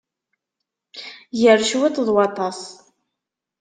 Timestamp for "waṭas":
2.15-2.59